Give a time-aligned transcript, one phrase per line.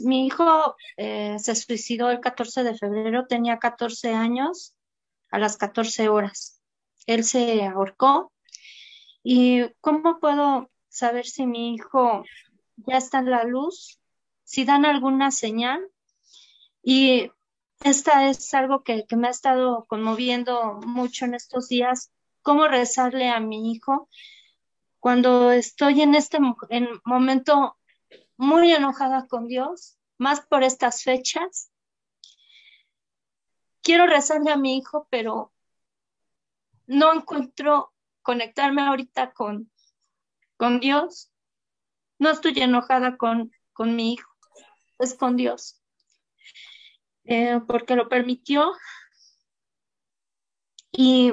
[0.00, 4.74] mi hijo eh, se suicidó el 14 de febrero, tenía 14 años
[5.30, 6.60] a las 14 horas.
[7.06, 8.32] Él se ahorcó.
[9.22, 12.24] ¿Y cómo puedo saber si mi hijo
[12.76, 14.00] ya está en la luz?
[14.44, 15.80] Si dan alguna señal.
[16.82, 17.30] Y
[17.80, 22.12] esta es algo que, me ha estado conmoviendo mucho en estos días,
[22.42, 24.08] cómo rezarle a mi hijo
[25.00, 26.38] cuando estoy en este
[27.04, 27.76] momento
[28.36, 31.70] muy enojada con Dios, más por estas fechas.
[33.82, 35.52] Quiero rezarle a mi hijo, pero
[36.86, 37.92] no encuentro
[38.22, 39.70] conectarme ahorita con,
[40.56, 41.32] con Dios.
[42.18, 44.30] No estoy enojada con, con mi hijo,
[44.98, 45.82] es con Dios.
[47.24, 48.72] Eh, porque lo permitió.
[50.92, 51.32] Y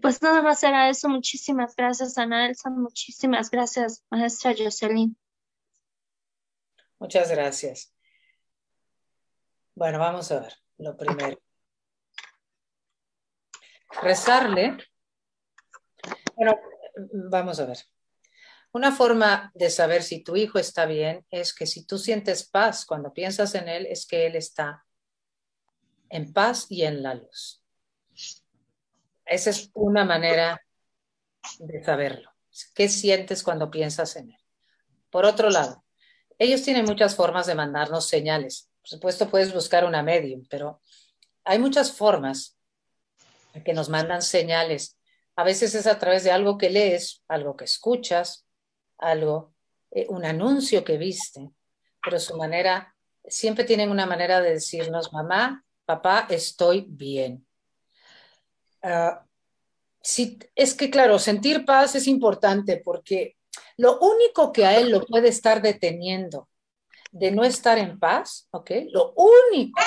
[0.00, 1.08] pues nada más era eso.
[1.08, 2.70] Muchísimas gracias, Ana Elsa.
[2.70, 5.16] Muchísimas gracias, maestra Jocelyn.
[6.98, 7.94] Muchas gracias.
[9.74, 11.40] Bueno, vamos a ver lo primero.
[14.02, 14.76] Rezarle.
[16.36, 16.58] Bueno,
[17.30, 17.78] vamos a ver.
[18.72, 22.86] Una forma de saber si tu hijo está bien es que si tú sientes paz
[22.86, 24.84] cuando piensas en él, es que él está
[26.08, 27.64] en paz y en la luz.
[29.30, 30.60] Esa es una manera
[31.60, 32.32] de saberlo.
[32.74, 34.40] ¿Qué sientes cuando piensas en él?
[35.08, 35.84] Por otro lado,
[36.36, 38.68] ellos tienen muchas formas de mandarnos señales.
[38.80, 40.80] Por supuesto, puedes buscar una medium, pero
[41.44, 42.58] hay muchas formas
[43.64, 44.98] que nos mandan señales.
[45.36, 48.48] A veces es a través de algo que lees, algo que escuchas,
[48.98, 49.54] algo,
[49.92, 51.52] eh, un anuncio que viste,
[52.02, 57.46] pero su manera, siempre tienen una manera de decirnos, mamá, papá, estoy bien.
[58.82, 59.24] Ah,
[60.54, 63.36] es que, claro, sentir paz es importante porque
[63.76, 66.48] lo único que a él lo puede estar deteniendo
[67.12, 68.70] de no estar en paz, ¿ok?
[68.92, 69.80] Lo único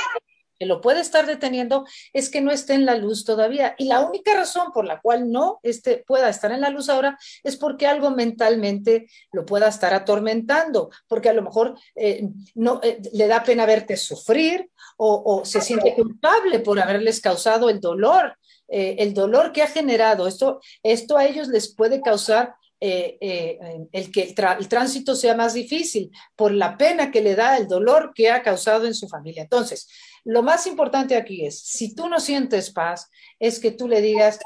[0.60, 3.76] que lo puede estar deteniendo es que no esté en la luz todavía.
[3.78, 7.18] Y la única razón por la cual no este, pueda estar en la luz ahora
[7.44, 13.02] es porque algo mentalmente lo pueda estar atormentando, porque a lo mejor eh, no, eh,
[13.14, 18.38] le da pena verte sufrir o se siente culpable por haberles causado el dolor
[18.76, 23.60] eh, el dolor que ha generado, esto, esto a ellos les puede causar eh, eh,
[23.92, 28.14] el que el, tránsito sea más difícil por la pena que le da el dolor
[28.16, 29.44] que ha causado en su familia.
[29.44, 29.88] Entonces,
[30.24, 34.40] lo más importante aquí es, si tú no sientes paz, es que tú le digas,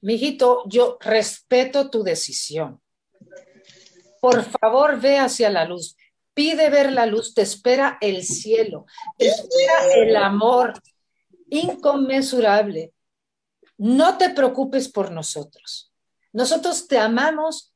[0.00, 2.80] mijito, yo respeto tu decisión.
[4.22, 5.98] Por favor, ve hacia la luz.
[6.32, 8.86] Pide ver la luz, te espera el cielo,
[9.18, 10.72] te espera el amor
[11.50, 12.94] inconmensurable
[13.78, 15.92] no te preocupes por nosotros.
[16.32, 17.72] Nosotros te amamos,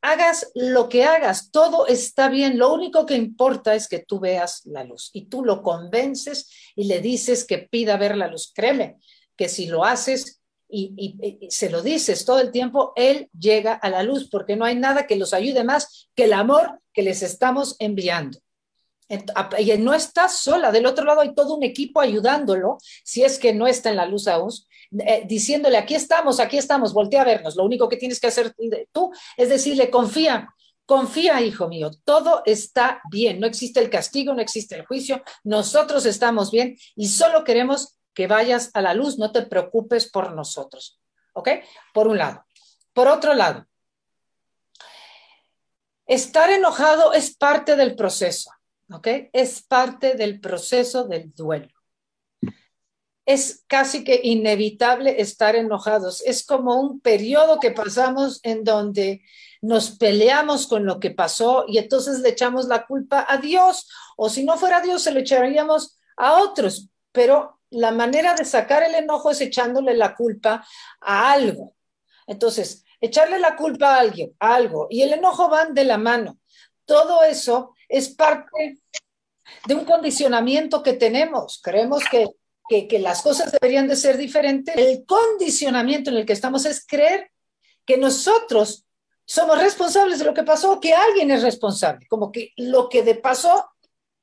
[0.00, 2.58] hagas lo que hagas, todo está bien.
[2.58, 6.84] Lo único que importa es que tú veas la luz y tú lo convences y
[6.84, 8.52] le dices que pida ver la luz.
[8.54, 8.98] Créeme
[9.36, 14.02] que si lo haces y, se lo dices todo el tiempo, él llega a la
[14.02, 17.76] luz porque no hay nada que los ayude más que el amor que les estamos
[17.78, 18.38] enviando.
[19.08, 23.52] Y no está sola, del otro lado hay todo un equipo ayudándolo, si es que
[23.52, 24.50] no está en la luz aún,
[24.98, 27.56] eh, diciéndole, aquí estamos, aquí estamos, voltea a vernos.
[27.56, 28.54] Lo único que tienes que hacer
[28.92, 30.54] tú es decirle, confía,
[30.86, 36.06] confía, hijo mío, todo está bien, no existe el castigo, no existe el juicio, nosotros
[36.06, 41.00] estamos bien y solo queremos que vayas a la luz, no te preocupes por nosotros.
[41.34, 41.48] ¿Ok?
[41.92, 42.46] Por un lado.
[42.92, 43.66] Por otro lado,
[46.06, 48.50] estar enojado es parte del proceso,
[48.90, 49.08] ¿ok?
[49.32, 51.74] Es parte del proceso del duelo
[53.26, 56.22] es casi que inevitable estar enojados.
[56.26, 59.22] Es como un periodo que pasamos en donde
[59.62, 64.28] nos peleamos con lo que pasó y entonces le echamos la culpa a Dios, o
[64.28, 66.90] si no fuera Dios, se lo echaríamos a otros.
[67.12, 70.66] Pero la manera de sacar el enojo es echándole la culpa
[71.00, 71.74] a algo.
[72.26, 76.38] Entonces, echarle la culpa a alguien, a algo, y el enojo van de la mano.
[76.84, 78.78] Todo eso es parte
[79.66, 81.60] de un condicionamiento que tenemos.
[81.62, 82.26] Creemos que
[82.68, 87.30] que, las cosas deberían de ser diferentes, el condicionamiento en el que estamos es creer
[87.84, 88.84] que nosotros
[89.26, 93.14] somos responsables de lo que pasó, que alguien es responsable, como que lo que de
[93.14, 93.70] pasó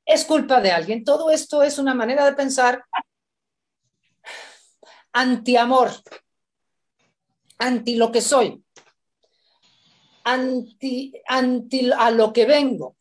[0.04, 1.04] es culpa de alguien.
[1.04, 2.84] Todo esto es una manera de pensar
[5.12, 5.90] anti-amor,
[7.58, 8.64] anti lo que soy,
[10.24, 12.96] anti, anti a lo que vengo.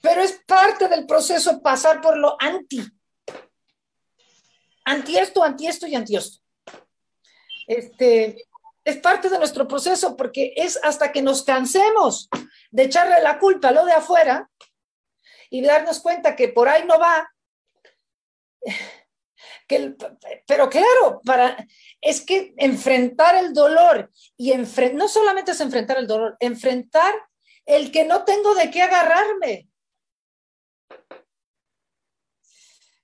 [0.00, 2.82] Pero es parte del proceso pasar por lo anti
[4.84, 6.38] anti esto, anti esto y anti esto.
[7.66, 8.44] Este,
[8.84, 12.28] es parte de nuestro proceso porque es hasta que nos cansemos
[12.70, 14.50] de echarle la culpa a lo de afuera
[15.50, 17.30] y darnos cuenta que por ahí no va.
[19.66, 19.94] Que
[20.46, 21.66] pero claro, para,
[22.00, 24.52] es que enfrentar el dolor y
[24.92, 27.14] no solamente es enfrentar el dolor, enfrentar
[27.64, 29.68] el que no tengo de qué agarrarme.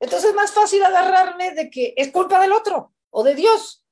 [0.00, 3.84] Entonces es más fácil agarrarme de que es culpa del otro o de Dios.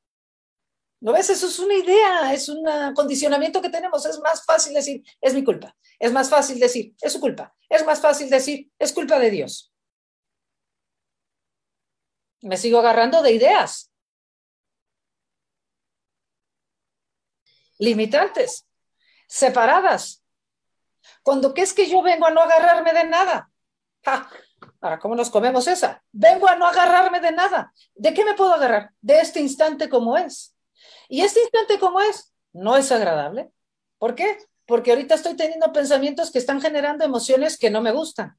[1.01, 1.31] ¿No ves?
[1.31, 4.05] Eso es una idea, es un condicionamiento que tenemos.
[4.05, 5.77] Es más fácil decir, es mi culpa.
[5.99, 7.55] Es más fácil decir, es su culpa.
[7.69, 9.73] Es más fácil decir, es culpa de Dios.
[12.43, 13.89] Me sigo agarrando de ideas
[17.79, 18.67] limitantes,
[19.27, 20.23] separadas.
[21.23, 23.51] Cuando que es que yo vengo a no agarrarme de nada.
[24.81, 26.03] Ahora, ¿cómo nos comemos esa?
[26.13, 27.73] Vengo a no agarrarme de nada.
[27.95, 28.91] ¿De qué me puedo agarrar?
[29.01, 30.55] De este instante como es.
[31.09, 33.51] Y este instante como es, no es agradable.
[33.99, 34.39] ¿Por qué?
[34.67, 38.39] Porque ahorita estoy teniendo pensamientos que están generando emociones que no me gustan.